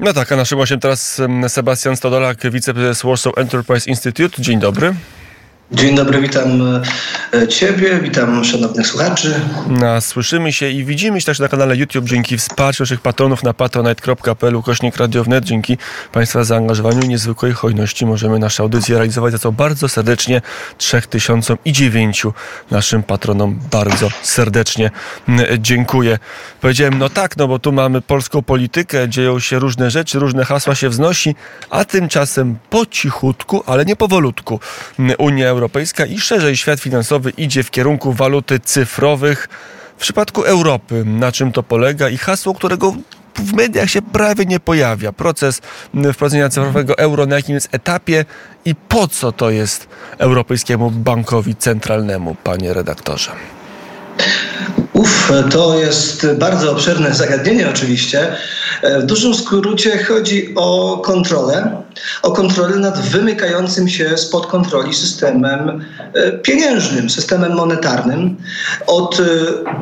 No 0.00 0.12
tak, 0.12 0.32
a 0.32 0.36
naszym 0.36 0.58
gościem 0.58 0.80
teraz 0.80 1.20
Sebastian 1.48 1.96
Stodolak, 1.96 2.50
wiceprezes 2.50 3.02
Warsaw 3.02 3.38
Enterprise 3.38 3.90
Institute. 3.90 4.42
Dzień 4.42 4.60
dobry. 4.60 4.94
Dzień 5.72 5.96
dobry, 5.96 6.20
witam 6.20 6.62
e, 7.34 7.48
Ciebie, 7.48 8.00
witam 8.02 8.44
szanownych 8.44 8.86
słuchaczy. 8.86 9.40
No, 9.68 10.00
słyszymy 10.00 10.52
się 10.52 10.70
i 10.70 10.84
widzimy 10.84 11.20
się 11.20 11.26
też 11.26 11.38
na 11.38 11.48
kanale 11.48 11.76
YouTube 11.76 12.04
dzięki 12.04 12.38
wsparciu 12.38 12.82
naszych 12.82 13.00
patronów 13.00 13.42
na 13.42 13.54
patronite.pl 13.54 14.62
kośnik 14.62 14.96
radiownet. 14.96 15.44
Dzięki 15.44 15.78
Państwa 16.12 16.44
zaangażowaniu 16.44 17.02
i 17.02 17.08
niezwykłej 17.08 17.52
hojności 17.52 18.06
możemy 18.06 18.38
nasze 18.38 18.62
audycje 18.62 18.94
realizować, 18.94 19.32
za 19.32 19.38
co 19.38 19.52
bardzo 19.52 19.88
serdecznie 19.88 20.42
3009 20.78 22.22
naszym 22.70 23.02
patronom 23.02 23.60
bardzo 23.70 24.08
serdecznie 24.22 24.90
dziękuję. 25.58 26.18
Powiedziałem, 26.60 26.98
no 26.98 27.08
tak, 27.08 27.36
no 27.36 27.48
bo 27.48 27.58
tu 27.58 27.72
mamy 27.72 28.00
polską 28.00 28.42
politykę, 28.42 29.08
dzieją 29.08 29.40
się 29.40 29.58
różne 29.58 29.90
rzeczy, 29.90 30.18
różne 30.18 30.44
hasła 30.44 30.74
się 30.74 30.88
wznosi, 30.88 31.34
a 31.70 31.84
tymczasem 31.84 32.56
po 32.70 32.86
cichutku, 32.86 33.62
ale 33.66 33.84
nie 33.84 33.96
powolutku 33.96 34.60
Unia 35.18 35.53
Europejska 35.54 36.06
i 36.06 36.18
szerzej 36.18 36.56
świat 36.56 36.80
finansowy 36.80 37.30
idzie 37.30 37.62
w 37.62 37.70
kierunku 37.70 38.12
waluty 38.12 38.60
cyfrowych. 38.60 39.48
W 39.96 40.00
przypadku 40.00 40.42
Europy, 40.42 41.02
na 41.06 41.32
czym 41.32 41.52
to 41.52 41.62
polega 41.62 42.08
i 42.08 42.16
hasło, 42.16 42.54
którego 42.54 42.94
w 43.34 43.52
mediach 43.52 43.90
się 43.90 44.02
prawie 44.02 44.44
nie 44.44 44.60
pojawia. 44.60 45.12
Proces 45.12 45.60
wprowadzenia 46.12 46.48
cyfrowego 46.48 46.98
euro 46.98 47.26
na 47.26 47.36
jakim 47.36 47.54
jest 47.54 47.68
etapie 47.72 48.24
i 48.64 48.74
po 48.74 49.08
co 49.08 49.32
to 49.32 49.50
jest 49.50 49.88
Europejskiemu 50.18 50.90
Bankowi 50.90 51.56
Centralnemu, 51.56 52.36
panie 52.44 52.74
redaktorze? 52.74 53.30
Uf, 54.92 55.32
to 55.50 55.78
jest 55.78 56.26
bardzo 56.38 56.72
obszerne 56.72 57.14
zagadnienie 57.14 57.68
oczywiście. 57.68 58.36
W 58.82 59.02
dużym 59.02 59.34
skrócie 59.34 60.04
chodzi 60.04 60.52
o 60.56 60.98
kontrolę, 61.04 61.82
o 62.22 62.32
kontrolę 62.32 62.76
nad 62.76 63.00
wymykającym 63.00 63.88
się 63.88 64.18
spod 64.18 64.46
kontroli 64.46 64.94
systemem 64.94 65.84
e, 66.14 66.32
pieniężnym, 66.32 67.10
systemem 67.10 67.54
monetarnym. 67.54 68.36
Od 68.86 69.20
e, 69.20 69.24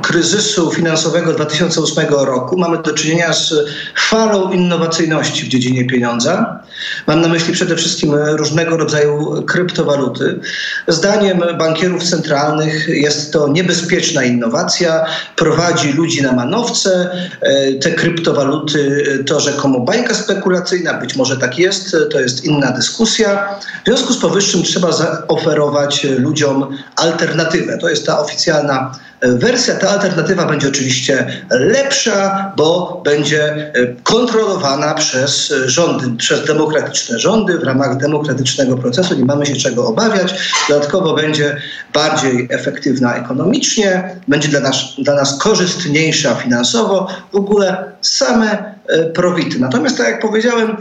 kryzysu 0.02 0.70
finansowego 0.70 1.32
2008 1.32 2.06
roku 2.08 2.58
mamy 2.58 2.82
do 2.82 2.92
czynienia 2.94 3.32
z 3.32 3.54
falą 3.98 4.52
innowacyjności 4.52 5.44
w 5.44 5.48
dziedzinie 5.48 5.86
pieniądza. 5.86 6.62
Mam 7.06 7.20
na 7.20 7.28
myśli 7.28 7.54
przede 7.54 7.76
wszystkim 7.76 8.14
różnego 8.14 8.76
rodzaju 8.76 9.42
kryptowaluty. 9.42 10.40
Zdaniem 10.88 11.42
bankierów 11.58 12.02
centralnych 12.02 12.88
jest 12.88 13.32
to 13.32 13.48
niebezpieczna 13.48 14.24
innowacja, 14.24 15.06
prowadzi 15.36 15.92
ludzi 15.92 16.22
na 16.22 16.32
manowce. 16.32 17.10
E, 17.40 17.72
te 17.72 17.90
kryptowaluty 17.90 19.02
to 19.26 19.40
rzekomo 19.40 19.80
bańka 19.80 20.14
spekulacyjna, 20.14 20.94
być 20.94 21.16
może 21.16 21.36
tak 21.36 21.58
jest, 21.58 21.96
to 22.06 22.20
jest 22.20 22.44
inna 22.44 22.70
dyskusja. 22.70 23.48
W 23.84 23.86
związku 23.86 24.12
z 24.12 24.20
powyższym 24.20 24.62
trzeba 24.62 24.92
zaoferować 24.92 26.04
ludziom 26.04 26.78
alternatywę. 26.96 27.78
To 27.78 27.88
jest 27.88 28.06
ta 28.06 28.20
oficjalna 28.20 28.92
wersja. 29.22 29.74
Ta 29.74 29.90
alternatywa 29.90 30.46
będzie 30.46 30.68
oczywiście 30.68 31.42
lepsza, 31.50 32.52
bo 32.56 33.00
będzie 33.04 33.44
e, 33.54 33.72
kontrolowana 34.02 34.94
przez 34.94 35.54
rządy, 35.66 36.16
przez 36.16 36.46
demokratyczne 36.46 37.18
rządy 37.18 37.58
w 37.58 37.62
ramach 37.62 37.96
demokratycznego 37.96 38.76
procesu. 38.76 39.14
Nie 39.14 39.24
mamy 39.24 39.46
się 39.46 39.56
czego 39.56 39.86
obawiać. 39.86 40.34
Dodatkowo 40.68 41.14
będzie 41.14 41.56
bardziej 41.94 42.48
efektywna 42.50 43.16
ekonomicznie, 43.16 44.16
będzie 44.28 44.48
dla 44.48 44.60
nas, 44.60 44.76
dla 44.98 45.14
nas 45.14 45.38
korzystniejsza 45.38 46.34
finansowo. 46.34 47.08
W 47.32 47.36
ogóle 47.36 47.84
same 48.00 48.74
e, 48.88 49.04
profity. 49.04 49.58
Natomiast, 49.58 49.98
tak 49.98 50.06
jak 50.06 50.20
powiedziałem, 50.20 50.76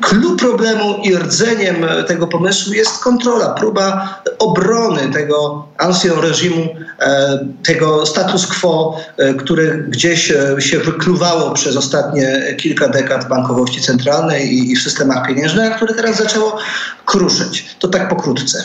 Klub 0.00 0.40
problemu 0.40 0.98
i 1.02 1.16
rdzeniem 1.16 1.86
tego 2.06 2.26
pomysłu 2.26 2.72
jest 2.72 2.98
kontrola, 2.98 3.50
próba 3.50 4.22
obrony 4.38 5.12
tego 5.12 5.68
ancien 5.78 6.12
reżimu, 6.20 6.68
e, 7.00 7.38
tego 7.62 8.06
status 8.06 8.46
quo, 8.46 8.96
e, 9.16 9.34
które 9.34 9.78
gdzieś 9.78 10.30
e, 10.30 10.56
się 10.58 10.78
wykluwało 10.78 11.50
przez 11.50 11.76
ostatnie 11.76 12.54
kilka 12.58 12.88
dekad 12.88 13.24
w 13.24 13.28
bankowości 13.28 13.80
centralnej 13.80 14.70
i 14.70 14.76
w 14.76 14.82
systemach 14.82 15.26
pieniężnych, 15.26 15.76
które 15.76 15.94
teraz 15.94 16.16
zaczęło 16.16 16.58
kruszyć. 17.04 17.76
To 17.78 17.88
tak 17.88 18.08
pokrótce. 18.08 18.64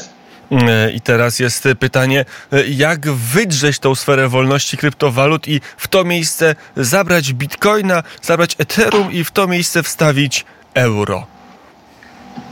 I 0.93 1.01
teraz 1.01 1.39
jest 1.39 1.63
pytanie, 1.79 2.25
jak 2.69 3.11
wydrzeć 3.11 3.79
tą 3.79 3.95
sferę 3.95 4.29
wolności 4.29 4.77
kryptowalut 4.77 5.47
i 5.47 5.61
w 5.77 5.87
to 5.87 6.03
miejsce 6.03 6.55
zabrać 6.77 7.33
bitcoina, 7.33 8.03
zabrać 8.21 8.55
Ethereum 8.59 9.11
i 9.11 9.23
w 9.23 9.31
to 9.31 9.47
miejsce 9.47 9.83
wstawić 9.83 10.45
euro. 10.77 11.27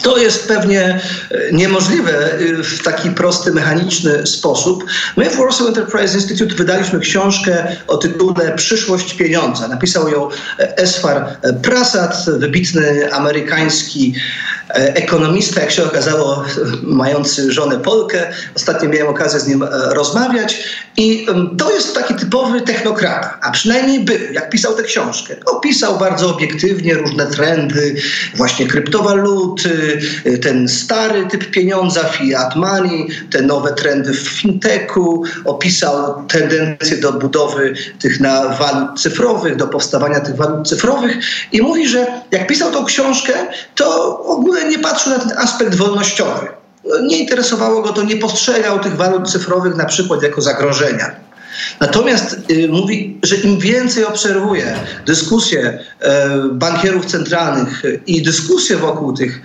To 0.02 0.18
jest 0.18 0.48
pewnie 0.48 0.82
e, 0.82 1.52
niemożliwe 1.52 2.12
e, 2.12 2.64
w 2.64 2.84
taki 2.84 3.12
prosty, 3.12 3.52
mechaniczny 3.52 4.28
sposób. 4.28 4.84
My 5.18 5.30
w 5.30 5.38
Warsaw 5.38 5.68
Enterprise 5.68 6.16
Institute 6.16 6.56
wydaliśmy 6.56 7.00
książkę 7.00 7.76
o 7.88 7.98
tytule 7.98 8.52
Przyszłość 8.56 9.14
pieniądza. 9.14 9.68
Napisał 9.68 10.10
ją 10.10 10.30
e, 10.60 10.78
Esfar 10.78 11.38
Prasad, 11.62 12.26
wybitny 12.28 13.14
amerykański 13.14 14.14
ekonomista, 14.76 15.62
jak 15.62 15.72
się 15.72 15.84
okazało, 15.84 16.44
mający 16.84 17.52
żonę 17.52 17.80
Polkę. 17.80 18.34
Ostatnio 18.56 18.90
miałem 18.90 19.08
okazję 19.08 19.40
z 19.40 19.48
nim 19.48 19.64
rozmawiać 19.90 20.64
i 20.98 21.28
to 21.58 21.72
jest 21.72 21.96
taki 21.96 22.16
typowy 22.16 22.62
technokrata, 22.62 23.38
a 23.42 23.52
przynajmniej 23.52 24.00
był, 24.00 24.18
jak 24.34 24.50
pisał 24.50 24.74
tę 24.74 24.84
książkę. 24.84 25.36
Opisał 25.46 25.98
bardzo 25.98 26.30
obiektywnie 26.30 26.94
różne 26.94 27.26
trendy, 27.26 27.96
właśnie 28.36 28.68
kryptowaluty, 28.68 30.00
ten 30.42 30.68
stary 30.68 31.28
typ 31.32 31.52
pieniądza, 31.52 32.04
fiat 32.04 32.56
money, 32.56 33.08
te 33.32 33.42
nowe 33.42 33.74
trendy 33.74 34.14
w 34.14 34.28
fintechu, 34.28 35.24
opisał 35.46 36.24
tendencje 36.28 36.98
do 36.98 37.14
budowy 37.14 37.74
tych 38.00 38.20
na 38.20 38.50
walut 38.50 39.02
cyfrowych, 39.02 39.56
do 39.56 39.68
powstawania 39.68 40.20
tych 40.20 40.36
walut 40.36 40.68
cyfrowych 40.68 41.18
i 41.52 41.62
mówi, 41.62 41.88
że 41.88 42.08
jak 42.32 42.48
pisał 42.48 42.72
tą 42.72 42.86
książkę, 42.86 43.34
to 43.76 44.18
w 44.28 44.44
nie 44.66 44.80
patrzył 44.80 45.14
na 45.14 45.20
ten 45.20 45.38
aspekt 45.38 45.76
wolnościowy 45.76 46.48
nie 47.02 47.18
interesowało 47.18 47.82
go 47.82 47.94
to, 47.94 48.04
nie 48.04 48.18
postrzegał 48.18 48.80
tych 48.80 48.96
walut 48.96 49.32
cyfrowych 49.32 49.76
na 49.76 49.86
przykład 49.86 50.24
jako 50.24 50.42
zagrożenia. 50.42 51.16
Natomiast 51.80 52.38
y, 52.52 52.68
mówi, 52.68 53.20
że 53.24 53.36
im 53.36 53.60
więcej 53.60 54.06
obserwuje 54.06 54.76
dyskusje 55.06 55.60
y, 55.70 56.08
bankierów 56.52 57.06
centralnych 57.06 57.84
i 58.08 58.22
dyskusje 58.22 58.78
wokół 58.78 59.14
tych 59.14 59.42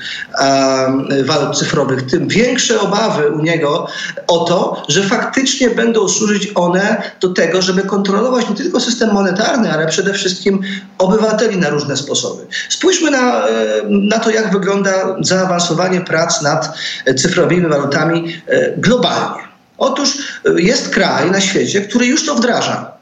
y, 1.13 1.25
walut 1.25 1.59
cyfrowych, 1.59 2.03
tym 2.03 2.29
większe 2.29 2.81
obawy 2.81 3.31
u 3.31 3.43
niego 3.43 3.87
o 4.27 4.45
to, 4.45 4.83
że 4.89 5.03
faktycznie 5.03 5.71
będą 5.71 6.09
służyć 6.09 6.53
one 6.55 7.03
do 7.21 7.29
tego, 7.29 7.63
żeby 7.63 7.83
kontrolować 7.83 8.49
nie 8.49 8.57
tylko 8.57 8.81
system 8.81 9.13
monetarny, 9.13 9.73
ale 9.73 9.87
przede 9.87 10.13
wszystkim 10.13 10.61
obywateli 10.99 11.57
na 11.57 11.69
różne 11.69 11.97
sposoby. 11.97 12.47
Spójrzmy 12.69 13.11
na, 13.11 13.45
na 13.89 14.19
to, 14.19 14.31
jak 14.31 14.53
wygląda 14.53 15.17
zaawansowanie 15.21 16.01
prac 16.01 16.43
nad 16.43 16.79
cyfrowymi 17.17 17.67
walutami 17.69 18.43
globalnie. 18.77 19.50
Otóż 19.81 20.19
y, 20.47 20.63
jest 20.63 20.89
kraj 20.89 21.31
na 21.31 21.41
świecie, 21.41 21.81
który 21.81 22.07
już 22.07 22.27
to 22.27 22.35
wdraża. 22.35 22.93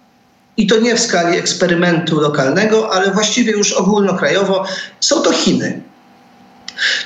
I 0.56 0.66
to 0.66 0.80
nie 0.80 0.94
w 0.94 1.00
skali 1.00 1.38
eksperymentu 1.38 2.20
lokalnego, 2.20 2.92
ale 2.92 3.10
właściwie 3.10 3.52
już 3.52 3.72
ogólnokrajowo. 3.72 4.64
Są 5.00 5.22
to 5.22 5.32
Chiny. 5.32 5.80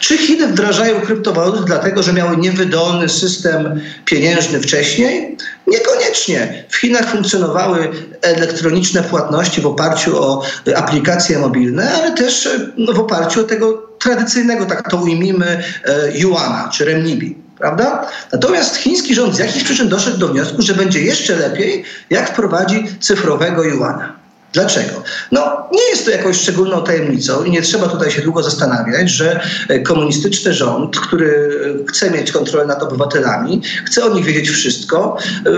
Czy 0.00 0.18
Chiny 0.18 0.46
wdrażają 0.46 1.00
kryptowaluty 1.00 1.62
dlatego, 1.66 2.02
że 2.02 2.12
miały 2.12 2.36
niewydolny 2.36 3.08
system 3.08 3.80
pieniężny 4.04 4.60
wcześniej? 4.60 5.36
Niekoniecznie. 5.66 6.64
W 6.68 6.76
Chinach 6.76 7.10
funkcjonowały 7.10 7.90
elektroniczne 8.22 9.02
płatności 9.02 9.60
w 9.60 9.66
oparciu 9.66 10.22
o 10.22 10.42
aplikacje 10.76 11.38
mobilne, 11.38 11.94
ale 11.94 12.12
też 12.12 12.48
no, 12.76 12.92
w 12.92 13.00
oparciu 13.00 13.40
o 13.40 13.44
tego 13.44 13.88
tradycyjnego, 13.98 14.66
tak 14.66 14.90
to 14.90 14.96
ujmijmy, 14.96 15.64
e, 15.84 16.18
yuana 16.18 16.70
czy 16.72 16.84
renminbi 16.84 17.41
prawda? 17.62 18.06
Natomiast 18.32 18.76
chiński 18.76 19.14
rząd 19.14 19.34
z 19.36 19.38
jakichś 19.38 19.64
przyczyn 19.64 19.88
doszedł 19.88 20.18
do 20.18 20.28
wniosku, 20.28 20.62
że 20.62 20.74
będzie 20.74 21.02
jeszcze 21.02 21.36
lepiej, 21.36 21.84
jak 22.10 22.30
wprowadzi 22.30 22.88
cyfrowego 23.00 23.62
juana. 23.64 24.12
Dlaczego? 24.52 25.02
No, 25.32 25.68
nie 25.72 25.82
jest 25.90 26.04
to 26.04 26.10
jakąś 26.10 26.36
szczególną 26.36 26.82
tajemnicą 26.82 27.44
i 27.44 27.50
nie 27.50 27.62
trzeba 27.62 27.88
tutaj 27.88 28.10
się 28.10 28.22
długo 28.22 28.42
zastanawiać, 28.42 29.10
że 29.10 29.40
e, 29.68 29.80
komunistyczny 29.80 30.54
rząd, 30.54 30.98
który 30.98 31.48
e, 31.80 31.86
chce 31.86 32.10
mieć 32.10 32.32
kontrolę 32.32 32.66
nad 32.66 32.82
obywatelami, 32.82 33.62
chce 33.84 34.04
o 34.04 34.14
nich 34.14 34.24
wiedzieć 34.24 34.50
wszystko, 34.50 35.16
e, 35.46 35.50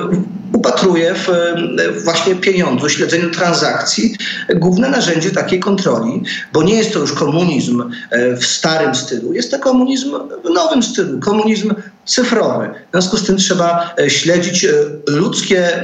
upatruje 0.65 1.15
w 1.15 2.05
właśnie 2.05 2.35
pieniądzu, 2.35 2.89
śledzeniu 2.89 3.31
transakcji 3.31 4.17
główne 4.55 4.89
narzędzie 4.89 5.31
takiej 5.31 5.61
kontroli, 5.61 6.23
bo 6.53 6.63
nie 6.63 6.75
jest 6.75 6.93
to 6.93 6.99
już 6.99 7.13
komunizm 7.13 7.91
w 8.41 8.45
starym 8.45 8.95
stylu, 8.95 9.33
jest 9.33 9.51
to 9.51 9.59
komunizm 9.59 10.15
w 10.45 10.51
nowym 10.51 10.83
stylu, 10.83 11.21
komunizm 11.21 11.75
cyfrowy. 12.07 12.69
W 12.89 12.91
związku 12.93 13.17
z 13.17 13.27
tym 13.27 13.37
trzeba 13.37 13.95
śledzić 14.09 14.67
ludzkie 15.09 15.83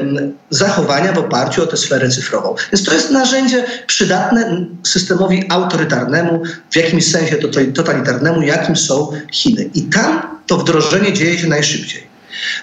zachowania 0.51 1.13
w 1.13 1.19
oparciu 1.19 1.63
o 1.63 1.67
tę 1.67 1.77
sferę 1.77 2.09
cyfrową. 2.09 2.55
Więc 2.73 2.87
to 2.87 2.95
jest 2.95 3.11
narzędzie 3.11 3.65
przydatne 3.87 4.67
systemowi 4.83 5.45
autorytarnemu, 5.49 6.43
w 6.71 6.77
jakimś 6.77 7.11
sensie 7.11 7.37
totalitarnemu, 7.75 8.43
jakim 8.43 8.77
są 8.77 9.11
Chiny. 9.33 9.71
I 9.75 9.83
tam 9.83 10.39
to 10.47 10.57
wdrożenie 10.57 11.13
dzieje 11.13 11.39
się 11.39 11.49
najszybciej. 11.49 12.10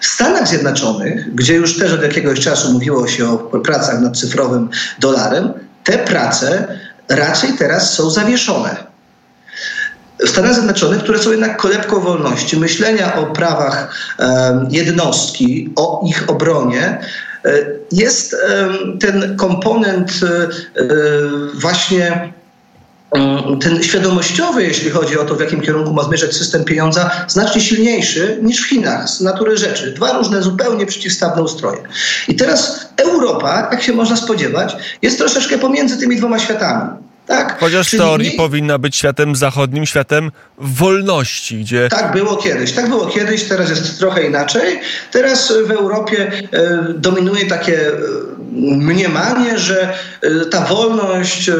W 0.02 0.06
Stanach 0.06 0.48
Zjednoczonych, 0.48 1.36
gdzie 1.36 1.56
już 1.56 1.80
też 1.80 1.94
od 1.94 2.04
jakiegoś 2.04 2.40
czasu 2.40 2.74
mówiło 2.74 3.08
się 3.08 3.30
o 3.52 3.60
pracach 3.60 4.02
nad 4.02 4.18
cyfrowym 4.18 4.70
dolarem, 5.00 5.54
te 5.84 5.98
prace 5.98 6.68
raczej 7.10 7.54
teraz 7.54 7.94
są 7.94 8.10
zawieszone. 8.10 8.76
W 10.26 10.30
Stanach 10.30 10.54
Zjednoczonych, 10.54 11.04
które 11.04 11.20
są 11.20 11.32
jednak 11.32 11.58
kolebką 11.58 12.00
wolności, 12.00 12.58
myślenia 12.58 13.16
o 13.16 13.26
prawach 13.26 13.96
e, 14.20 14.68
jednostki, 14.70 15.74
o 15.76 16.04
ich 16.08 16.30
obronie, 16.30 17.00
e, 17.46 17.52
jest 17.92 18.34
e, 18.34 18.70
ten 19.00 19.38
komponent 19.38 20.12
właśnie 21.54 22.12
Mm, 22.12 22.37
ten 23.62 23.84
świadomościowy, 23.84 24.64
jeśli 24.64 24.90
chodzi 24.90 25.20
o 25.20 25.26
to, 25.26 25.36
w 25.36 25.40
jakim 25.40 25.62
kierunku 25.62 25.94
ma 25.94 26.04
zmierzać 26.04 26.36
system 26.36 26.64
pieniądza, 26.64 27.12
znacznie 27.28 27.62
silniejszy 27.62 28.40
niż 28.42 28.62
w 28.62 28.70
Chinach 28.70 29.10
z 29.10 29.22
natury 29.22 29.58
rzeczy. 29.58 29.92
Dwa 29.92 30.18
różne, 30.18 30.42
zupełnie 30.42 30.86
przeciwstawne 30.86 31.44
ustroje. 31.44 31.80
I 32.28 32.36
teraz 32.36 32.90
Europa, 32.98 33.70
jak 33.72 33.84
się 33.84 33.94
można 33.94 34.16
spodziewać, 34.16 34.76
jest 35.02 35.18
troszeczkę 35.18 35.58
pomiędzy 35.58 35.98
tymi 35.98 36.16
dwoma 36.16 36.40
światami. 36.40 37.07
Tak? 37.28 37.60
Chociaż 37.60 37.88
w 37.88 37.98
teorii 37.98 38.32
nie... 38.32 38.38
powinna 38.38 38.78
być 38.78 38.96
światem 38.96 39.36
zachodnim, 39.36 39.86
światem 39.86 40.32
wolności, 40.58 41.60
gdzie... 41.60 41.90
Tak 41.90 42.12
było 42.12 42.38
kiedyś, 42.38 42.72
tak 42.72 42.90
było 42.90 43.06
kiedyś, 43.06 43.44
teraz 43.44 43.70
jest 43.70 44.00
trochę 44.00 44.24
inaczej. 44.24 44.80
Teraz 45.12 45.54
w 45.68 45.72
Europie 45.72 46.32
e, 46.52 46.86
dominuje 46.94 47.46
takie 47.46 47.88
e, 47.88 47.94
mniemanie, 48.78 49.60
że 49.60 49.94
e, 50.22 50.46
ta 50.46 50.66
wolność, 50.66 51.52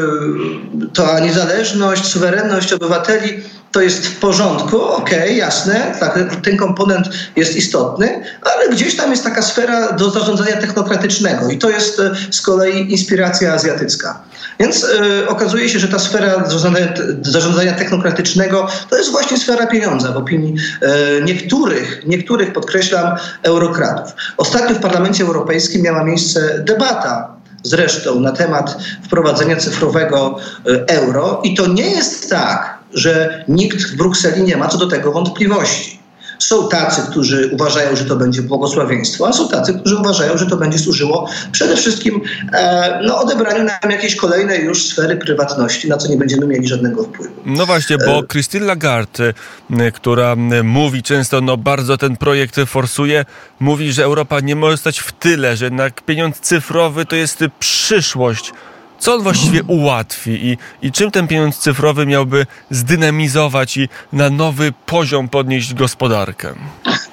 ta 0.94 1.20
niezależność, 1.20 2.06
suwerenność 2.06 2.72
obywateli 2.72 3.42
to 3.72 3.80
jest 3.80 4.06
w 4.06 4.20
porządku, 4.20 4.82
okej, 4.82 5.22
okay, 5.22 5.32
jasne, 5.32 5.96
tak, 6.00 6.18
ten 6.44 6.56
komponent 6.56 7.08
jest 7.36 7.56
istotny, 7.56 8.22
ale 8.42 8.68
gdzieś 8.68 8.96
tam 8.96 9.10
jest 9.10 9.24
taka 9.24 9.42
sfera 9.42 9.92
do 9.92 10.10
zarządzania 10.10 10.56
technokratycznego 10.56 11.48
i 11.48 11.58
to 11.58 11.70
jest 11.70 12.00
e, 12.00 12.10
z 12.30 12.40
kolei 12.40 12.92
inspiracja 12.92 13.52
azjatycka. 13.52 14.22
Więc 14.60 14.84
y, 14.84 15.28
okazuje 15.28 15.68
się, 15.68 15.78
że 15.78 15.88
ta 15.88 15.98
sfera 15.98 16.48
zarządzania, 16.48 16.88
zarządzania, 17.22 17.72
technokratycznego 17.72 18.68
to 18.90 18.98
jest 18.98 19.10
właśnie 19.10 19.38
sfera 19.38 19.66
pieniądza 19.66 20.12
w 20.12 20.16
opinii 20.16 20.54
y, 20.82 21.24
niektórych, 21.24 22.02
niektórych, 22.06 22.52
podkreślam, 22.52 23.16
eurokratów. 23.42 24.12
Ostatnio 24.36 24.74
w 24.74 24.78
Parlamencie 24.80 25.24
Europejskim 25.24 25.82
miała 25.82 26.04
miejsce 26.04 26.62
debata 26.64 27.38
zresztą 27.62 28.20
na 28.20 28.32
temat 28.32 28.78
wprowadzenia 29.04 29.56
cyfrowego 29.56 30.38
euro 30.86 31.40
i 31.44 31.54
to 31.54 31.66
nie 31.66 31.90
jest 31.90 32.30
tak, 32.30 32.77
że 32.94 33.44
nikt 33.48 33.82
w 33.82 33.96
Brukseli 33.96 34.42
nie 34.42 34.56
ma 34.56 34.68
co 34.68 34.78
do 34.78 34.86
tego 34.86 35.12
wątpliwości. 35.12 35.98
Są 36.38 36.68
tacy, 36.68 37.02
którzy 37.10 37.50
uważają, 37.52 37.96
że 37.96 38.04
to 38.04 38.16
będzie 38.16 38.42
błogosławieństwo, 38.42 39.28
a 39.28 39.32
są 39.32 39.48
tacy, 39.48 39.74
którzy 39.74 39.96
uważają, 39.96 40.38
że 40.38 40.46
to 40.46 40.56
będzie 40.56 40.78
służyło 40.78 41.28
przede 41.52 41.76
wszystkim 41.76 42.20
e, 42.52 43.00
no, 43.04 43.20
odebraniu 43.20 43.64
nam 43.64 43.90
jakiejś 43.90 44.16
kolejnej 44.16 44.64
już 44.64 44.86
sfery 44.86 45.16
prywatności, 45.16 45.88
na 45.88 45.96
co 45.96 46.08
nie 46.08 46.16
będziemy 46.16 46.46
mieli 46.46 46.68
żadnego 46.68 47.04
wpływu. 47.04 47.34
No 47.46 47.66
właśnie, 47.66 47.98
bo 47.98 48.18
e, 48.18 48.26
Christine 48.26 48.66
Lagarde, 48.66 49.34
e, 49.70 49.92
która 49.92 50.36
mówi 50.64 51.02
często, 51.02 51.40
no 51.40 51.56
bardzo 51.56 51.98
ten 51.98 52.16
projekt 52.16 52.56
forsuje, 52.66 53.24
mówi, 53.60 53.92
że 53.92 54.04
Europa 54.04 54.40
nie 54.40 54.56
może 54.56 54.76
stać 54.76 54.98
w 54.98 55.12
tyle, 55.12 55.56
że 55.56 55.64
jednak 55.64 56.02
pieniądz 56.02 56.40
cyfrowy 56.40 57.06
to 57.06 57.16
jest 57.16 57.44
przyszłość 57.58 58.52
co 58.98 59.14
on 59.14 59.22
właściwie 59.22 59.62
ułatwi 59.62 60.46
i, 60.46 60.58
i 60.82 60.92
czym 60.92 61.10
ten 61.10 61.28
pieniądz 61.28 61.58
cyfrowy 61.58 62.06
miałby 62.06 62.46
zdynamizować 62.70 63.76
i 63.76 63.88
na 64.12 64.30
nowy 64.30 64.72
poziom 64.86 65.28
podnieść 65.28 65.74
gospodarkę? 65.74 66.54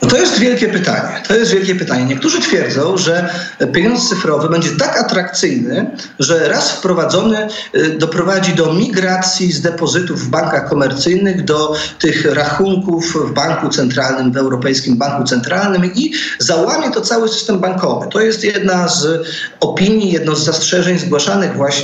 No 0.02 0.12
to 0.12 0.18
jest 0.18 0.40
wielkie 0.40 0.68
pytanie. 0.68 1.24
To 1.28 1.36
jest 1.36 1.52
wielkie 1.52 1.76
pytanie. 1.76 2.06
Niektórzy 2.06 2.42
twierdzą, 2.42 2.98
że 2.98 3.30
pieniądz 3.74 4.10
cyfrowy 4.10 4.50
będzie 4.50 4.70
tak 4.70 5.00
atrakcyjny, 5.00 5.92
że 6.20 6.50
raz 6.50 6.72
wprowadzony 6.72 7.48
y, 7.76 7.90
doprowadzi 7.90 8.54
do 8.54 8.74
migracji 8.74 9.52
z 9.52 9.62
depozytów 9.62 10.22
w 10.22 10.30
bankach 10.30 10.70
komercyjnych 10.70 11.44
do 11.44 11.76
tych 12.00 12.34
rachunków 12.34 13.14
w 13.14 13.34
banku 13.34 13.70
centralnym, 13.70 14.32
w 14.32 14.38
Europejskim 14.38 14.98
Banku 14.98 15.24
Centralnym 15.24 15.86
i 15.96 16.14
załamie 16.40 16.92
to 16.92 17.02
cały 17.02 17.30
system 17.30 17.60
bankowy. 17.60 18.08
To 18.12 18.22
jest 18.22 18.44
jedna 18.44 18.88
z 18.88 19.28
opinii, 19.60 20.12
jedno 20.12 20.36
z 20.36 20.46
zastrzeżeń 20.46 21.00
zgłaszanych 21.00 21.56
właśnie 21.56 21.75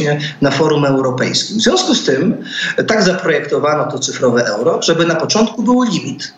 na 0.42 0.52
forum 0.52 0.86
europejskim. 0.86 1.58
W 1.58 1.62
związku 1.62 1.96
z 1.96 2.06
tym 2.06 2.44
tak 2.88 3.04
zaprojektowano 3.04 3.92
to 3.92 4.00
cyfrowe 4.00 4.46
euro, 4.46 4.82
żeby 4.82 5.06
na 5.06 5.16
początku 5.16 5.64
był 5.64 5.84
limit 5.84 6.34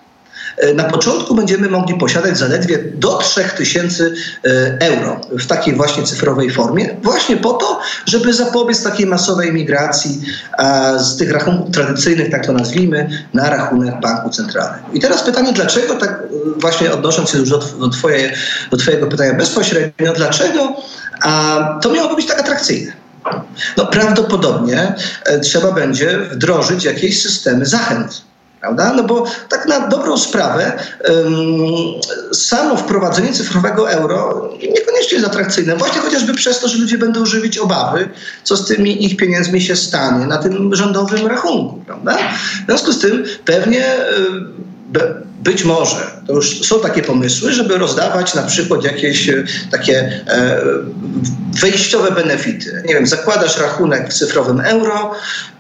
E, 0.58 0.74
na 0.74 0.84
początku 0.84 1.36
będziemy 1.36 1.70
mogli 1.70 1.96
posiadać 1.96 2.38
zaledwie 2.38 2.80
do 2.94 3.18
3000 3.18 4.04
e, 4.04 4.78
euro 4.80 5.22
w 5.40 5.48
takiej 5.48 5.76
właśnie 5.76 6.04
cyfrowej 6.04 6.50
formie, 6.52 6.96
właśnie 7.04 7.38
po 7.38 7.54
to, 7.54 7.80
żeby 8.06 8.34
zapobiec 8.34 8.84
takiej 8.84 9.06
masowej 9.06 9.54
migracji 9.54 10.22
z 10.98 11.18
tych 11.18 11.32
rachunków 11.32 11.72
tradycyjnych, 11.72 12.32
tak 12.32 12.46
to 12.46 12.54
nazwijmy, 12.54 13.10
na 13.34 13.50
rachunek 13.50 14.00
banku 14.02 14.30
centralnego. 14.30 14.84
I 14.94 15.00
teraz 15.00 15.24
pytanie, 15.24 15.54
dlaczego 15.54 15.96
tak 15.96 16.10
e, 16.10 16.60
właśnie 16.60 16.94
odnosząc 16.94 17.30
się 17.30 17.38
już 17.38 17.50
do, 17.50 17.58
do, 17.80 17.90
twoje, 17.90 18.34
do 18.72 18.78
Twojego 18.78 19.08
pytania 19.08 19.34
bezpośrednio, 19.34 20.14
dlaczego 20.14 20.76
to 21.82 21.90
miałoby 21.90 22.16
być 22.16 22.26
tak 22.26 22.40
atrakcyjne? 22.40 23.03
No 23.78 23.86
prawdopodobnie 23.86 24.96
trzeba 25.44 25.72
będzie 25.72 26.18
wdrożyć 26.18 26.84
jakieś 26.84 27.22
systemy 27.22 27.66
zachęt 27.66 28.22
Prawda? 28.64 28.94
No 28.94 29.04
bo 29.04 29.26
tak 29.50 29.66
na 29.66 29.88
dobrą 29.88 30.18
sprawę 30.18 30.72
samo 32.34 32.78
wprowadzenie 32.78 33.34
cyfrowego 33.34 33.92
euro 33.92 34.50
niekoniecznie 34.54 35.18
jest 35.18 35.26
atrakcyjne. 35.26 35.76
Właśnie 35.76 36.02
chociażby 36.02 36.34
przez 36.34 36.60
to, 36.60 36.68
że 36.68 36.78
ludzie 36.78 36.98
będą 36.98 37.26
żywić 37.26 37.58
obawy, 37.58 38.10
co 38.44 38.58
z 38.58 38.68
tymi 38.68 39.06
ich 39.06 39.18
pieniędzmi 39.18 39.62
się 39.62 39.76
stanie 39.76 40.26
na 40.26 40.38
tym 40.38 40.76
rządowym 40.76 41.28
rachunku. 41.28 41.84
Prawda? 41.86 42.18
W 42.64 42.66
związku 42.66 42.92
z 42.92 43.00
tym 43.00 43.24
pewnie 43.46 43.86
być 45.44 45.64
może, 45.64 46.12
to 46.28 46.34
już 46.34 46.62
są 46.62 46.80
takie 46.80 47.02
pomysły, 47.02 47.54
żeby 47.54 47.78
rozdawać 47.78 48.34
na 48.34 48.44
przykład 48.44 48.84
jakieś 48.84 49.30
e, 49.30 49.44
takie 49.72 50.22
e, 50.28 50.62
wejściowe 51.62 52.12
benefity. 52.12 52.84
Nie 52.86 52.94
wiem, 52.94 53.08
zakładasz 53.08 53.58
rachunek 53.58 54.10
w 54.10 54.14
cyfrowym 54.14 54.62
euro 54.62 55.12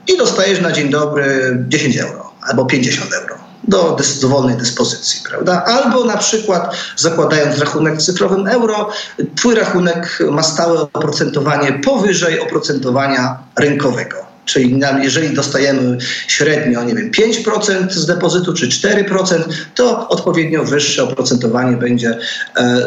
i 0.08 0.18
dostajesz 0.18 0.62
na 0.62 0.72
dzień 0.72 0.90
dobry 0.90 1.58
10 1.68 1.98
euro 1.98 2.32
albo 2.42 2.66
50 2.66 3.14
euro 3.14 3.36
do 3.68 3.98
dowolnej 4.22 4.58
dyspozycji, 4.58 5.22
prawda? 5.30 5.64
Albo 5.66 6.06
na 6.06 6.18
przykład 6.18 6.76
zakładając 6.96 7.60
rachunek 7.60 7.98
w 7.98 8.02
cyfrowym 8.02 8.48
euro, 8.48 8.90
twój 9.36 9.56
rachunek 9.56 10.20
ma 10.32 10.44
stałe 10.44 10.80
oprocentowanie 10.80 11.74
powyżej 11.74 12.40
oprocentowania 12.40 13.38
rynkowego. 13.60 14.33
Czyli 14.46 14.80
jeżeli 15.02 15.36
dostajemy 15.36 15.98
średnio, 16.28 16.84
nie 16.84 16.96
wiem, 16.96 17.12
5% 17.12 17.90
z 17.90 18.06
depozytu 18.06 18.54
czy 18.54 18.68
4%, 18.68 19.44
to 19.76 20.10
odpowiednio 20.10 20.64
wyższe 20.64 21.04
oprocentowanie 21.04 21.78
będzie 21.78 22.18
e, 22.58 22.80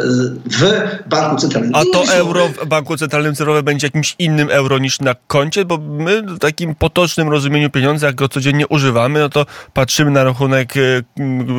w 0.44 0.86
banku 1.08 1.36
centralnym. 1.36 1.74
A 1.74 1.82
to 1.92 2.14
euro 2.14 2.48
w 2.48 2.66
banku 2.66 2.96
centralnym 2.96 3.34
cyfrowe 3.34 3.62
będzie 3.62 3.86
jakimś 3.86 4.14
innym 4.18 4.50
euro 4.50 4.78
niż 4.78 5.00
na 5.00 5.14
koncie, 5.26 5.64
bo 5.64 5.78
my 5.78 6.22
w 6.22 6.38
takim 6.38 6.74
potocznym 6.74 7.28
rozumieniu 7.28 7.70
pieniądza, 7.70 8.06
jak 8.06 8.16
go 8.16 8.28
codziennie 8.28 8.68
używamy, 8.68 9.20
no 9.20 9.28
to 9.28 9.46
patrzymy 9.74 10.10
na 10.10 10.24
rachunek 10.24 10.76
e, 10.76 10.80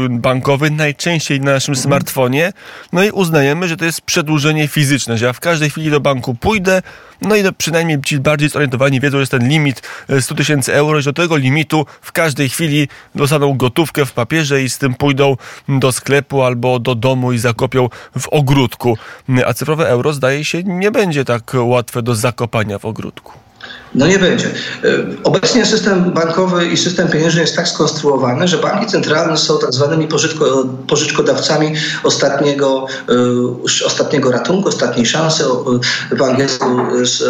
bankowy 0.10 0.72
najczęściej 0.72 1.42
na 1.42 1.51
naszym 1.51 1.75
smartfonie, 1.75 2.54
no 2.94 3.04
i 3.04 3.12
uznajemy, 3.12 3.68
że 3.68 3.77
to 3.77 3.86
jest 3.86 4.01
przedłużenie 4.01 4.68
fizyczne, 4.68 5.18
że 5.18 5.25
ja 5.25 5.34
w 5.34 5.39
każdej 5.39 5.70
chwili 5.70 5.92
do 5.92 6.00
banku 6.00 6.36
pójdę, 6.36 6.82
no 7.22 7.36
i 7.36 7.44
przynajmniej 7.58 8.01
ci 8.01 8.20
bardziej 8.20 8.50
zorientowani 8.50 9.00
wiedzą, 9.00 9.18
że 9.18 9.22
jest 9.22 9.32
ten 9.32 9.50
limit 9.50 9.82
100 10.20 10.34
e, 10.34 10.38
tysięcy 10.38 10.74
euro, 10.74 11.01
że 11.01 11.13
do 11.13 11.22
tego 11.22 11.38
limitu 11.38 11.86
w 12.01 12.12
każdej 12.12 12.50
chwili 12.50 12.88
dostaną 13.15 13.58
gotówkę 13.58 14.06
w 14.06 14.12
papierze 14.12 14.63
i 14.63 14.70
z 14.70 14.77
tym 14.77 14.94
pójdą 14.94 15.38
do 15.70 15.91
sklepu 15.91 16.44
albo 16.44 16.79
do 16.79 16.96
domu 16.96 17.34
i 17.34 17.38
zakopią 17.38 17.89
w 18.20 18.27
ogródku. 18.27 18.98
A 19.46 19.53
cyfrowe 19.53 19.89
euro 19.89 20.13
zdaje 20.13 20.46
się 20.46 20.63
nie 20.63 20.91
będzie 20.91 21.25
tak 21.25 21.51
łatwe 21.60 22.01
do 22.01 22.15
zakopania 22.15 22.79
w 22.79 22.86
ogródku. 22.86 23.47
No 23.96 24.08
nie 24.08 24.20
będzie. 24.20 24.50
Obecnie 25.24 25.66
system 25.66 26.12
bankowy 26.12 26.66
i 26.68 26.78
system 26.78 27.08
pieniężny 27.08 27.42
jest 27.42 27.56
tak 27.56 27.68
skonstruowany, 27.68 28.48
że 28.48 28.58
banki 28.58 28.86
centralne 28.86 29.38
są 29.38 29.60
tak 29.60 29.74
zwanymi 29.74 30.08
pożyczko, 30.08 30.66
pożyczkodawcami 30.88 31.74
ostatniego, 32.04 32.88
ostatniego 33.86 34.32
ratunku, 34.32 34.70
ostatniej 34.70 35.06
szansy. 35.06 35.44
W 36.12 36.22
angielsku 36.22 36.66
jest 37.00 37.24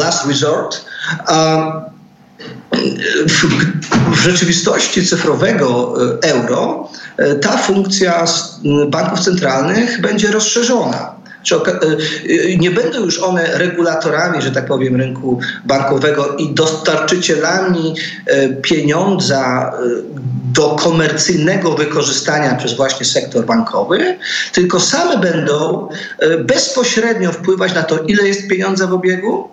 last 0.00 0.26
resort. 0.26 0.84
W 4.12 4.20
rzeczywistości 4.20 5.06
cyfrowego 5.06 5.94
euro 6.22 6.88
ta 7.42 7.58
funkcja 7.58 8.24
banków 8.88 9.20
centralnych 9.20 10.00
będzie 10.00 10.30
rozszerzona. 10.30 11.17
Nie 12.58 12.70
będą 12.70 13.04
już 13.04 13.18
one 13.18 13.58
regulatorami, 13.58 14.42
że 14.42 14.50
tak 14.50 14.66
powiem, 14.66 14.96
rynku 14.96 15.40
bankowego 15.64 16.36
i 16.36 16.54
dostarczycielami 16.54 17.94
pieniądza 18.62 19.72
do 20.54 20.68
komercyjnego 20.68 21.70
wykorzystania 21.70 22.54
przez 22.54 22.76
właśnie 22.76 23.06
sektor 23.06 23.46
bankowy, 23.46 24.18
tylko 24.52 24.80
same 24.80 25.18
będą 25.18 25.88
bezpośrednio 26.44 27.32
wpływać 27.32 27.74
na 27.74 27.82
to, 27.82 27.98
ile 27.98 28.28
jest 28.28 28.48
pieniądza 28.48 28.86
w 28.86 28.92
obiegu, 28.92 29.48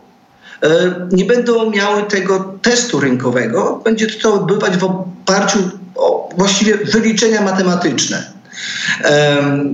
nie 1.12 1.26
będą 1.26 1.70
miały 1.72 2.04
tego 2.04 2.54
testu 2.62 3.00
rynkowego. 3.00 3.82
Będzie 3.84 4.08
to 4.08 4.34
odbywać 4.34 4.78
w 4.78 4.84
oparciu 4.84 5.60
o 5.96 6.30
właściwie 6.38 6.78
wyliczenia 6.78 7.42
matematyczne. 7.42 8.35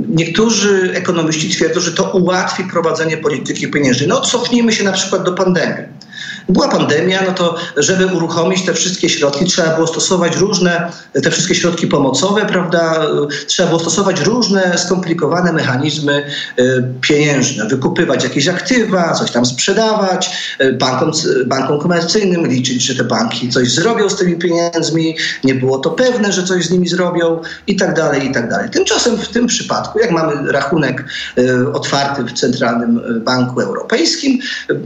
Niektórzy 0.07 0.91
ekonomiści 0.95 1.49
twierdzą, 1.49 1.79
że 1.79 1.91
to 1.91 2.11
ułatwi 2.11 2.63
prowadzenie 2.63 3.17
polityki 3.17 3.67
pieniężnej. 3.67 4.09
No 4.09 4.21
cofnijmy 4.21 4.71
się 4.71 4.83
na 4.83 4.91
przykład 4.91 5.23
do 5.23 5.33
pandemii. 5.33 6.00
Była 6.49 6.67
pandemia, 6.67 7.21
no 7.27 7.33
to 7.33 7.55
żeby 7.77 8.05
uruchomić 8.05 8.65
te 8.65 8.73
wszystkie 8.73 9.09
środki, 9.09 9.45
trzeba 9.45 9.75
było 9.75 9.87
stosować 9.87 10.35
różne, 10.35 10.91
te 11.23 11.31
wszystkie 11.31 11.55
środki 11.55 11.87
pomocowe, 11.87 12.45
prawda? 12.45 13.05
Trzeba 13.47 13.69
było 13.69 13.79
stosować 13.79 14.21
różne 14.21 14.77
skomplikowane 14.77 15.53
mechanizmy 15.53 16.25
y, 16.59 16.83
pieniężne, 17.01 17.67
wykupywać 17.67 18.23
jakieś 18.23 18.47
aktywa, 18.47 19.13
coś 19.13 19.31
tam 19.31 19.45
sprzedawać, 19.45 20.29
y, 20.61 20.73
bankom, 20.73 21.11
bankom 21.45 21.79
komercyjnym 21.79 22.47
liczyć, 22.47 22.83
że 22.83 22.95
te 22.95 23.03
banki 23.03 23.49
coś 23.49 23.71
zrobią 23.71 24.09
z 24.09 24.15
tymi 24.15 24.35
pieniędzmi, 24.35 25.17
nie 25.43 25.55
było 25.55 25.79
to 25.79 25.89
pewne, 25.89 26.31
że 26.31 26.43
coś 26.43 26.65
z 26.65 26.71
nimi 26.71 26.87
zrobią 26.87 27.41
i 27.67 27.75
tak 27.75 27.95
dalej, 27.95 28.27
i 28.27 28.31
tak 28.31 28.49
dalej. 28.49 28.69
Tymczasem 28.69 29.17
w 29.17 29.27
tym 29.27 29.47
przypadku, 29.47 29.99
jak 29.99 30.11
mamy 30.11 30.51
rachunek 30.51 31.05
y, 31.37 31.71
otwarty 31.73 32.23
w 32.23 32.33
Centralnym 32.33 33.01
Banku 33.25 33.61
Europejskim, 33.61 34.39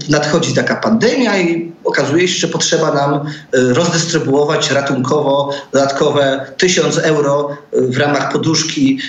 nadchodzi 0.10 0.54
taka 0.54 0.76
pandemia 0.76 1.25
i 1.26 1.72
okazuje 1.84 2.28
się, 2.28 2.40
że 2.40 2.48
potrzeba 2.48 2.94
nam 2.94 3.14
e, 3.14 3.22
rozdystrybuować 3.52 4.72
ratunkowo 4.72 5.54
dodatkowe 5.72 6.46
1000 6.58 6.98
euro 6.98 7.50
e, 7.74 7.82
w 7.82 7.98
ramach 7.98 8.32
poduszki 8.32 9.00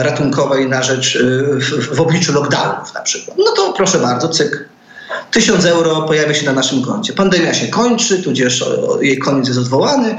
ratunkowej 0.00 0.68
na 0.68 0.82
rzecz 0.82 1.18
w, 1.58 1.96
w 1.96 2.00
obliczu 2.00 2.32
lockdownów 2.32 2.94
na 2.94 3.00
przykład. 3.00 3.38
No 3.38 3.52
to 3.56 3.72
proszę 3.72 3.98
bardzo, 3.98 4.28
cyk, 4.28 4.68
1000 5.30 5.64
euro 5.64 6.02
pojawia 6.02 6.34
się 6.34 6.46
na 6.46 6.52
naszym 6.52 6.82
koncie. 6.82 7.12
Pandemia 7.12 7.54
się 7.54 7.66
kończy, 7.66 8.22
tudzież 8.22 8.64
jej 9.00 9.18
koniec 9.18 9.48
jest 9.48 9.60
odwołany. 9.60 10.16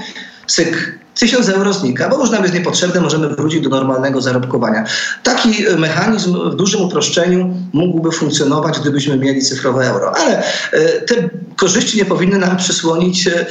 Cyk, 0.48 1.00
1000 1.16 1.50
euro 1.50 1.74
znika, 1.74 2.10
bo 2.10 2.20
już 2.20 2.30
nam 2.30 2.44
jest 2.44 2.54
niepotrzebne, 2.54 3.02
możemy 3.02 3.30
wrócić 3.30 3.62
do 3.62 3.70
normalnego 3.70 4.22
zarobkowania. 4.22 4.84
Taki 5.24 5.68
e, 5.68 5.76
mechanizm 5.76 6.50
w 6.50 6.56
dużym 6.56 6.82
uproszczeniu 6.82 7.56
mógłby 7.74 8.12
funkcjonować, 8.12 8.80
gdybyśmy 8.80 9.18
mieli 9.18 9.42
cyfrowe 9.42 9.88
euro, 9.88 10.18
ale 10.18 10.44
e, 10.72 11.02
te 11.02 11.16
korzyści 11.56 11.98
nie 11.98 12.06
powinny 12.06 12.38
nam 12.38 12.58
przysłonić 12.58 13.28
e, 13.28 13.46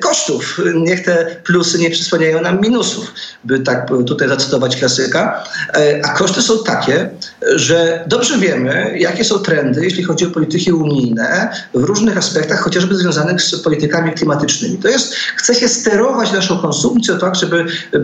kosztów. 0.00 0.60
Niech 0.74 1.04
te 1.04 1.36
plusy 1.44 1.78
nie 1.78 1.90
przysłaniają 1.90 2.42
nam 2.42 2.60
minusów, 2.60 3.12
by 3.44 3.60
tak 3.60 3.88
tutaj 4.06 4.28
zacytować 4.28 4.76
klasyka. 4.76 5.44
A 6.02 6.08
koszty 6.08 6.42
są 6.42 6.64
takie, 6.64 7.10
że 7.54 8.04
dobrze 8.06 8.38
wiemy, 8.38 8.94
jakie 8.98 9.24
są 9.24 9.38
trendy, 9.38 9.84
jeśli 9.84 10.04
chodzi 10.04 10.26
o 10.26 10.30
polityki 10.30 10.72
unijne 10.72 11.52
w 11.74 11.84
różnych 11.84 12.16
aspektach, 12.16 12.60
chociażby 12.60 12.94
związanych 12.94 13.42
z 13.42 13.62
politykami 13.62 14.12
klimatycznymi. 14.12 14.78
To 14.78 14.88
jest, 14.88 15.14
chce 15.14 15.54
się 15.54 15.68
sterować 15.68 16.32
naszą 16.32 16.58
konsumpcją, 16.58 16.99
funkcję 17.00 17.18
tak, 17.18 17.36
żeby 17.36 17.58
e, 17.58 17.98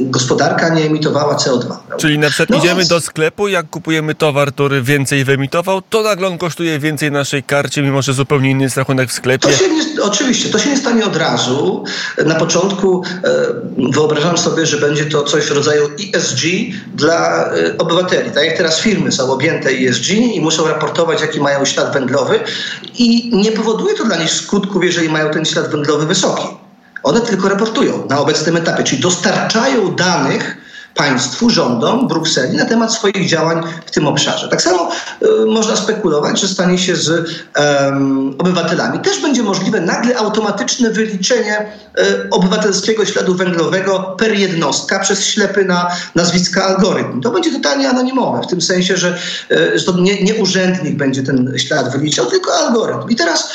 gospodarka 0.00 0.68
nie 0.68 0.84
emitowała 0.84 1.36
CO2. 1.36 1.66
Prawda? 1.66 1.96
Czyli 1.96 2.18
na 2.18 2.28
przykład 2.28 2.50
no, 2.50 2.56
idziemy 2.56 2.84
do 2.84 3.00
sklepu, 3.00 3.48
jak 3.48 3.70
kupujemy 3.70 4.14
towar, 4.14 4.52
który 4.52 4.82
więcej 4.82 5.24
wyemitował, 5.24 5.82
to 5.82 6.02
nagle 6.02 6.28
on 6.28 6.38
kosztuje 6.38 6.78
więcej 6.78 7.10
naszej 7.10 7.42
karcie, 7.42 7.82
mimo 7.82 8.02
że 8.02 8.12
zupełnie 8.12 8.50
inny 8.50 8.64
jest 8.64 8.76
rachunek 8.76 9.10
w 9.10 9.12
sklepie. 9.12 9.48
To 9.48 9.74
nie, 9.74 10.02
oczywiście, 10.02 10.48
to 10.48 10.58
się 10.58 10.70
nie 10.70 10.76
stanie 10.76 11.04
od 11.06 11.16
razu. 11.16 11.84
Na 12.26 12.34
początku 12.34 13.02
e, 13.04 13.92
wyobrażam 13.92 14.38
sobie, 14.38 14.66
że 14.66 14.76
będzie 14.76 15.04
to 15.04 15.22
coś 15.22 15.44
w 15.44 15.50
rodzaju 15.50 15.88
ESG 16.14 16.40
dla 16.94 17.44
e, 17.44 17.78
obywateli. 17.78 18.30
Tak 18.30 18.44
jak 18.44 18.56
teraz 18.56 18.80
firmy 18.80 19.12
są 19.12 19.32
objęte 19.32 19.70
ESG 19.70 20.10
i 20.10 20.40
muszą 20.40 20.68
raportować, 20.68 21.20
jaki 21.20 21.40
mają 21.40 21.64
ślad 21.64 21.92
węglowy 21.92 22.40
i 22.98 23.30
nie 23.36 23.52
powoduje 23.52 23.94
to 23.94 24.04
dla 24.04 24.16
nich 24.16 24.30
skutków, 24.30 24.84
jeżeli 24.84 25.08
mają 25.08 25.30
ten 25.30 25.44
ślad 25.44 25.70
węglowy 25.70 26.06
wysoki. 26.06 26.65
One 27.06 27.20
tylko 27.20 27.48
raportują 27.48 28.06
na 28.10 28.20
obecnym 28.20 28.56
etapie, 28.56 28.84
czyli 28.84 29.02
dostarczają 29.02 29.94
danych 29.94 30.56
państwu, 30.96 31.50
rządom 31.50 32.08
Brukseli 32.08 32.56
na 32.56 32.64
temat 32.64 32.94
swoich 32.94 33.28
działań 33.28 33.62
w 33.86 33.90
tym 33.90 34.06
obszarze. 34.06 34.48
Tak 34.48 34.62
samo 34.62 34.90
y, 35.22 35.46
można 35.46 35.76
spekulować, 35.76 36.40
że 36.40 36.48
stanie 36.48 36.78
się 36.78 36.96
z 36.96 37.08
um, 37.10 38.34
obywatelami. 38.38 38.98
Też 38.98 39.22
będzie 39.22 39.42
możliwe 39.42 39.80
nagle 39.80 40.16
automatyczne 40.16 40.90
wyliczenie 40.90 41.66
y, 41.98 42.30
obywatelskiego 42.30 43.04
śladu 43.04 43.34
węglowego 43.34 44.14
per 44.18 44.34
jednostka 44.38 44.98
przez 44.98 45.24
ślepy 45.24 45.64
na 45.64 45.90
nazwiska 46.14 46.64
algorytm. 46.64 47.20
To 47.20 47.30
będzie 47.30 47.52
totalnie 47.52 47.88
anonimowe, 47.88 48.42
w 48.42 48.46
tym 48.46 48.60
sensie, 48.60 48.96
że, 48.96 49.18
y, 49.50 49.78
że 49.78 49.84
to 49.84 50.00
nie, 50.00 50.22
nie, 50.22 50.34
urzędnik 50.34 50.96
będzie 50.96 51.22
ten 51.22 51.52
ślad 51.56 51.92
wyliczał, 51.92 52.26
tylko 52.26 52.54
algorytm. 52.54 53.08
I 53.08 53.16
teraz 53.16 53.48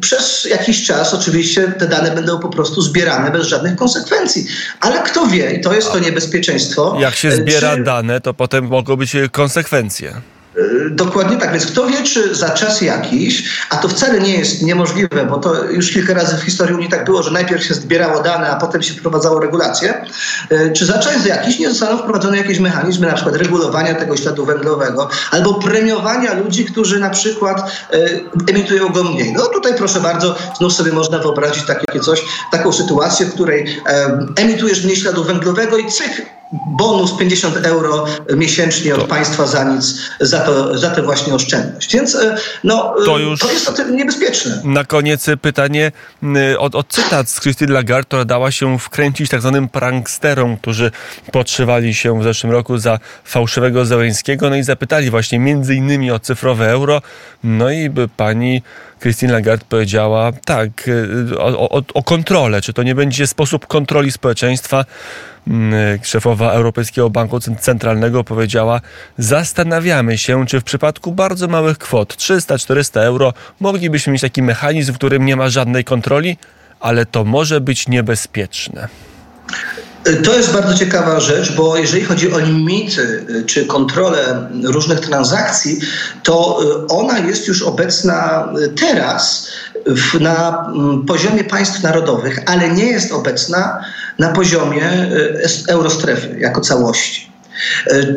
przez 0.00 0.44
jakiś 0.50 0.86
czas 0.86 1.14
oczywiście 1.14 1.72
te 1.78 1.86
dane 1.86 2.10
będą 2.10 2.38
po 2.38 2.48
prostu 2.48 2.82
zbierane 2.82 3.30
bez 3.30 3.46
żadnych 3.46 3.76
konsekwencji. 3.76 4.46
Ale 4.80 5.02
kto 5.02 5.26
wie, 5.26 5.50
i 5.50 5.60
to 5.60 5.74
jest 5.74 5.92
to 5.92 5.98
niebezpieczeństwo, 5.98 6.59
jak 6.98 7.14
się 7.14 7.32
zbiera 7.32 7.76
czy... 7.76 7.82
dane, 7.82 8.20
to 8.20 8.34
potem 8.34 8.66
mogą 8.66 8.96
być 8.96 9.16
konsekwencje. 9.32 10.14
Y, 10.56 10.90
dokładnie 10.90 11.36
tak, 11.36 11.52
więc 11.52 11.66
kto 11.66 11.86
wie, 11.86 12.02
czy 12.02 12.34
za 12.34 12.50
czas 12.50 12.80
jakiś, 12.80 13.60
a 13.70 13.76
to 13.76 13.88
wcale 13.88 14.20
nie 14.20 14.38
jest 14.38 14.62
niemożliwe, 14.62 15.26
bo 15.26 15.38
to 15.38 15.64
już 15.64 15.90
kilka 15.90 16.14
razy 16.14 16.36
w 16.36 16.42
historii 16.42 16.74
Unii 16.74 16.88
tak 16.88 17.04
było, 17.04 17.22
że 17.22 17.30
najpierw 17.30 17.64
się 17.64 17.74
zbierało 17.74 18.22
dane, 18.22 18.50
a 18.50 18.56
potem 18.56 18.82
się 18.82 18.94
wprowadzało 18.94 19.40
regulacje, 19.40 20.04
y, 20.52 20.72
czy 20.76 20.86
za 20.86 20.98
czas 20.98 21.26
jakiś 21.26 21.58
nie 21.58 21.70
zostaną 21.70 21.98
wprowadzone 21.98 22.36
jakieś 22.36 22.58
mechanizmy, 22.58 23.06
na 23.06 23.12
przykład 23.12 23.36
regulowania 23.36 23.94
tego 23.94 24.16
śladu 24.16 24.46
węglowego, 24.46 25.08
albo 25.30 25.54
premiowania 25.54 26.34
ludzi, 26.34 26.64
którzy 26.64 26.98
na 26.98 27.10
przykład 27.10 27.70
emitują 28.48 28.88
go 28.88 29.04
mniej. 29.04 29.32
No 29.32 29.46
tutaj 29.46 29.74
proszę 29.74 30.00
bardzo, 30.00 30.36
znów 30.58 30.72
sobie 30.72 30.92
można 30.92 31.18
wyobrazić 31.18 31.66
takie 31.66 32.00
coś, 32.00 32.24
taką 32.52 32.72
sytuację, 32.72 33.26
w 33.26 33.34
której 33.34 33.80
emitujesz 34.36 34.84
mniej 34.84 34.96
śladu 34.96 35.24
węglowego 35.24 35.76
i 35.76 35.86
cyk, 35.86 36.26
bonus 36.52 37.16
50 37.16 37.56
euro 37.56 38.06
miesięcznie 38.36 38.94
od 38.94 39.04
państwa 39.04 39.46
za 39.46 39.64
nic, 39.64 39.94
za, 40.20 40.40
to, 40.40 40.78
za 40.78 40.90
tę 40.90 41.02
właśnie 41.02 41.34
oszczędność. 41.34 41.92
Więc 41.92 42.14
e, 42.14 42.36
no, 42.64 42.94
to, 43.04 43.20
e, 43.20 43.22
już 43.22 43.40
to 43.40 43.52
jest 43.52 43.82
niebezpieczne. 43.90 44.60
Na 44.64 44.84
koniec 44.84 45.26
pytanie 45.42 45.92
od, 46.58 46.74
od 46.74 46.88
cytat 46.88 47.28
z 47.28 47.40
Christine 47.40 47.72
Lagarde, 47.72 48.06
która 48.06 48.24
dała 48.24 48.50
się 48.50 48.78
wkręcić 48.78 49.30
tak 49.30 49.40
zwanym 49.40 49.68
pranksterom, 49.68 50.56
którzy 50.56 50.90
podszywali 51.32 51.94
się 51.94 52.20
w 52.20 52.24
zeszłym 52.24 52.52
roku 52.52 52.78
za 52.78 52.98
fałszywego 53.24 53.84
Zełęńskiego, 53.84 54.50
no 54.50 54.56
i 54.56 54.62
zapytali 54.62 55.10
właśnie 55.10 55.38
między 55.38 55.74
innymi 55.74 56.10
o 56.10 56.18
cyfrowe 56.18 56.70
euro, 56.70 57.02
no 57.44 57.70
i 57.70 57.90
by 57.90 58.08
pani 58.08 58.62
Christine 59.00 59.32
Lagarde 59.32 59.64
powiedziała 59.68 60.32
tak, 60.44 60.88
e, 61.32 61.38
o, 61.38 61.70
o, 61.70 61.82
o 61.94 62.02
kontrolę, 62.02 62.60
czy 62.60 62.72
to 62.72 62.82
nie 62.82 62.94
będzie 62.94 63.26
sposób 63.26 63.66
kontroli 63.66 64.12
społeczeństwa, 64.12 64.84
Mm, 65.48 65.98
szefowa 66.02 66.52
Europejskiego 66.52 67.10
Banku 67.10 67.40
Centralnego 67.40 68.24
powiedziała: 68.24 68.80
Zastanawiamy 69.18 70.18
się, 70.18 70.46
czy 70.46 70.60
w 70.60 70.64
przypadku 70.64 71.12
bardzo 71.12 71.48
małych 71.48 71.78
kwot 71.78 72.14
300-400 72.14 73.00
euro 73.00 73.32
moglibyśmy 73.60 74.12
mieć 74.12 74.22
taki 74.22 74.42
mechanizm, 74.42 74.92
w 74.92 74.96
którym 74.96 75.26
nie 75.26 75.36
ma 75.36 75.48
żadnej 75.48 75.84
kontroli, 75.84 76.36
ale 76.80 77.06
to 77.06 77.24
może 77.24 77.60
być 77.60 77.88
niebezpieczne. 77.88 78.88
To 80.16 80.36
jest 80.36 80.52
bardzo 80.52 80.74
ciekawa 80.74 81.20
rzecz, 81.20 81.56
bo 81.56 81.76
jeżeli 81.76 82.04
chodzi 82.04 82.32
o 82.32 82.38
limity 82.38 83.26
y, 83.30 83.44
czy 83.44 83.66
kontrolę 83.66 84.48
różnych 84.64 85.00
transakcji, 85.00 85.78
to 86.22 86.58
y, 86.62 86.86
ona 86.86 87.18
jest 87.18 87.48
już 87.48 87.62
obecna 87.62 88.48
y, 88.58 88.68
teraz 88.68 89.46
na 90.20 90.66
mm, 90.74 91.06
poziomie 91.06 91.44
państw 91.44 91.82
narodowych, 91.82 92.38
ale 92.46 92.68
nie 92.68 92.84
jest 92.86 93.12
obecna 93.12 93.84
na 94.18 94.28
poziomie 94.28 95.10
eurostrefy 95.68 96.36
jako 96.38 96.60
całości. 96.60 97.30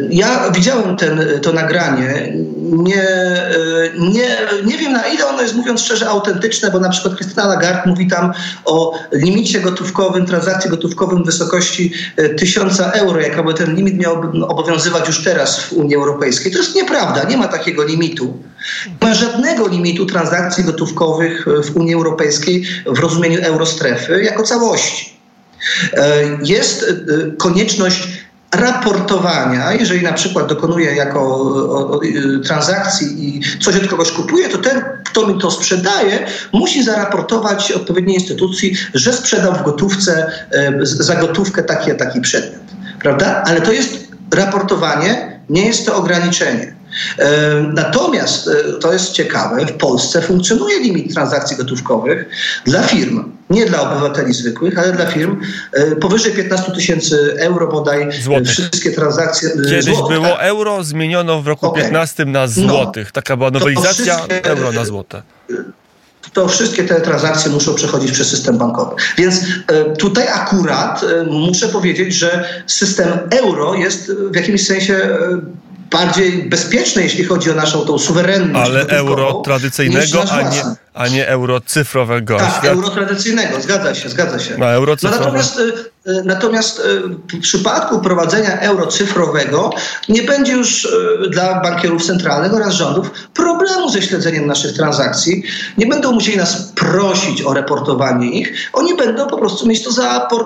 Ja 0.10 0.52
widziałem 0.52 0.98
ten, 0.98 1.22
to 1.42 1.54
nagranie. 1.54 2.34
Nie, 2.63 3.03
e, 3.03 3.53
nie, 4.00 4.38
nie 4.65 4.77
wiem 4.77 4.93
na 4.93 5.08
ile 5.08 5.27
ono 5.27 5.41
jest, 5.41 5.55
mówiąc 5.55 5.82
szczerze, 5.82 6.10
autentyczne, 6.10 6.72
bo 6.72 6.79
na 6.79 6.89
przykład 6.89 7.15
Krystyna 7.15 7.48
Lagarde 7.48 7.89
mówi 7.89 8.08
tam 8.08 8.34
o 8.65 9.00
limicie 9.12 9.60
gotówkowym, 9.60 10.25
transakcji 10.25 10.70
gotówkowym 10.70 11.24
w 11.24 11.25
wysokości 11.25 11.93
e, 12.17 12.29
1000 12.29 12.79
euro, 12.79 13.22
jakoby 13.22 13.53
ten 13.53 13.75
limit 13.75 13.98
miał 13.98 14.22
obowiązywać 14.48 15.08
już 15.08 15.24
teraz 15.24 15.60
w 15.60 15.74
Unii 15.74 15.96
Europejskiej. 15.96 16.51
To 16.51 16.58
jest 16.58 16.75
nieprawda, 16.75 17.24
nie 17.24 17.38
ma 17.38 17.48
takiego 17.48 17.84
limitu. 17.84 18.38
Nie 19.01 19.08
ma 19.08 19.13
żadnego 19.13 19.67
limitu 19.67 20.05
transakcji 20.05 20.63
gotówkowych 20.63 21.48
e, 21.48 21.63
w 21.63 21.75
Unii 21.75 21.93
Europejskiej 21.93 22.65
w 22.86 23.00
rozumieniu 23.00 23.41
eurostrefy 23.41 24.24
jako 24.24 24.43
całości. 24.43 25.13
E, 25.93 26.24
Jest 26.43 26.84
e, 26.84 27.32
konieczność 27.38 28.08
raportowania, 28.54 29.74
jeżeli 29.74 30.04
na 30.04 30.14
przykład 30.14 30.48
dokonuje 30.48 30.96
jako 30.96 31.20
o, 31.20 31.90
o, 31.90 32.00
transakcji 32.46 33.38
i 33.38 33.42
coś 33.60 33.76
od 33.76 33.88
kogoś 33.88 34.12
kupuje, 34.12 34.50
to 34.50 34.58
ten, 34.58 34.82
kto 35.06 35.28
mi 35.28 35.40
to 35.40 35.52
sprzedaje, 35.52 36.26
musi 36.54 36.84
zaraportować 36.84 37.72
odpowiedniej 37.72 38.16
instytucji, 38.16 38.76
że 38.94 39.14
sprzedał 39.14 39.54
w 39.54 39.64
gotówce 39.64 40.32
e, 40.52 40.72
za 40.84 41.16
gotówkę 41.16 41.64
taki 41.64 41.96
taki 41.96 42.22
przedmiot. 42.22 42.64
Prawda? 43.00 43.44
Ale 43.48 43.62
to 43.62 43.72
jest 43.72 44.08
raportowanie, 44.36 45.40
nie 45.50 45.66
jest 45.66 45.86
to 45.86 45.96
ograniczenie. 45.96 46.83
E, 47.20 47.62
Natomiast 47.74 48.48
e, 48.48 48.74
to 48.74 48.94
jest 48.94 49.12
ciekawe, 49.12 49.66
w 49.66 49.72
Polsce 49.74 50.22
funkcjonuje 50.22 50.80
limit 50.80 51.14
transakcji 51.14 51.58
gotówkowych 51.58 52.26
dla 52.66 52.84
firm, 52.84 53.32
nie 53.50 53.66
dla 53.66 53.92
obywateli 53.92 54.34
zwykłych, 54.34 54.80
ale 54.80 54.92
dla 54.92 55.06
firm 55.06 55.42
e, 55.74 55.96
powyżej 55.96 56.32
15 56.34 56.72
tysięcy 56.72 57.36
euro 57.40 57.68
bodaj 57.68 58.10
Złotych. 58.24 58.48
wszystkie 58.48 58.92
transakcje 58.92 59.50
Kiedyś 59.50 59.86
złotych, 59.86 60.18
było 60.18 60.28
tak? 60.36 60.38
euro, 60.42 60.84
zmieniono 60.84 61.42
w 61.42 61.48
roku 61.48 61.66
Okej. 61.66 61.84
15 61.84 62.26
na 62.26 62.40
No. 62.42 62.48
złotych. 62.48 63.12
Taka 63.12 63.38
była 63.38 63.52
nowelizacja, 63.52 64.16
wszystkie- 64.16 64.44
euro 64.46 64.72
na 64.72 64.86
złote. 64.86 65.22
to 66.34 66.48
wszystkie 66.48 66.84
te 66.84 67.02
transakcje 67.02 67.52
muszą 67.52 67.74
przechodzić 67.76 68.12
przez 68.12 68.30
system 68.30 68.58
bankowy. 68.58 68.96
Więc 69.18 69.40
tutaj 70.00 70.28
akurat 70.28 71.02
muszę 71.32 71.68
powiedzieć, 71.68 72.14
że 72.14 72.46
system 72.68 73.08
euro 73.32 73.76
jest 73.76 74.12
w 74.32 74.36
jakimś 74.36 74.66
sensie 74.68 75.18
bardziej 75.94 76.32
bezpieczny, 76.32 77.04
jeśli 77.04 77.24
chodzi 77.26 77.52
o 77.52 77.54
naszą 77.54 77.86
tą 77.86 78.00
suwerenność. 78.00 78.70
Ale 78.70 78.88
euro 78.88 79.34
tradycyjnego, 79.34 80.24
a 80.32 80.42
nie, 80.42 80.64
a 80.94 81.08
nie 81.08 81.28
euro 81.28 81.62
cyfrowego. 81.62 82.38
Tak, 82.38 82.64
Świat- 82.64 82.70
euro 82.70 82.90
tradycyjnego, 82.90 83.62
zgadza 83.62 83.96
się, 83.96 84.10
zgadza 84.10 84.40
się. 84.40 84.58
No, 84.58 84.72
euro 84.72 84.96
No 85.04 85.10
natomiast, 85.10 85.60
e, 85.60 86.12
e, 86.12 86.24
natomiast 86.24 86.80
e, 86.80 86.84
w 87.38 87.42
przypadku 87.42 88.00
prowadzenia 88.00 88.60
euro 88.60 88.88
cyfrowego 88.88 89.70
nie 90.10 90.24
będzie 90.24 90.54
już 90.54 90.88
dla 91.30 91.62
bankierów 91.62 92.06
centralnych 92.06 92.54
oraz 92.54 92.74
rządów 92.74 93.12
problemu 93.34 93.90
ze 93.90 94.02
śledzeniem 94.02 94.48
naszych 94.48 94.74
transakcji. 94.74 95.44
Nie 95.78 95.86
będą 95.86 96.12
musieli 96.12 96.38
nas 96.38 96.72
prosić 96.76 97.42
o 97.42 97.54
reportowanie 97.54 98.32
ich. 98.32 98.70
Oni 98.74 98.98
będą 98.98 99.28
po 99.28 99.38
prostu 99.38 99.68
mieć 99.68 99.84
to 99.84 99.92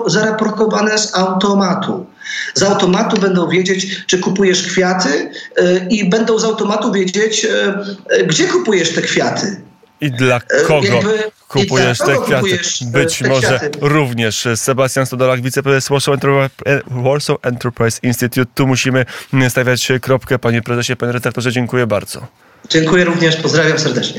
zaraportowane 0.06 0.98
z 0.98 1.14
automatu. 1.14 2.06
Z 2.54 2.62
automatu 2.62 3.20
będą 3.20 3.48
wiedzieć, 3.48 4.04
czy 4.06 4.18
kupujesz 4.18 4.62
kwiaty 4.62 5.30
e, 5.56 5.86
i 5.90 6.08
będą 6.08 6.38
z 6.38 6.44
automatu 6.44 6.92
wiedzieć, 6.92 7.44
e, 7.44 7.78
e, 8.10 8.24
gdzie 8.26 8.44
kupujesz 8.48 8.94
te 8.94 9.02
kwiaty. 9.02 9.60
I 10.00 10.10
dla 10.10 10.40
kogo 10.66 10.86
jakby- 10.86 11.18
kupujesz 11.48 11.98
i 12.00 12.04
dla 12.04 12.06
te 12.06 12.12
kogo 12.14 12.26
kwiaty? 12.26 12.42
kupujesz, 12.42 12.82
e, 12.82 12.86
Być 12.86 13.18
te 13.18 13.28
może 13.28 13.46
kwiaty? 13.58 13.70
również 13.80 14.48
Sebastian 14.56 15.06
Stodolak, 15.06 15.40
wiceprezes 15.40 15.88
Warsaw 15.88 16.14
Enterprise, 16.14 16.50
Warsaw 16.86 17.36
Enterprise 17.42 18.00
Institute. 18.02 18.50
Tu 18.54 18.66
musimy 18.66 19.06
stawiać 19.48 19.88
kropkę. 20.02 20.38
Panie 20.38 20.62
prezesie, 20.62 20.96
panie 20.96 21.12
redaktorze, 21.12 21.52
dziękuję 21.52 21.86
bardzo. 21.86 22.26
Dziękuję 22.68 23.04
również, 23.04 23.36
pozdrawiam 23.36 23.78
serdecznie. 23.78 24.14